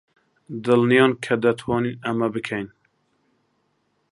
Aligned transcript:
دڵنیان 0.63 1.11
کە 1.23 1.35
دەتوانین 1.45 1.95
ئەمە 2.03 2.27
بکەین؟ 2.35 2.67